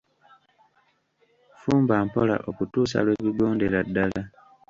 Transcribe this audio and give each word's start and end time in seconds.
Fumba 1.59 1.95
mpola 2.07 2.35
okutuusa 2.49 2.97
lwe 3.05 3.15
bigondera 3.25 3.79
ddala. 3.87 4.21